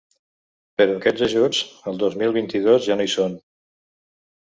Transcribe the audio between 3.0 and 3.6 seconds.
no hi són.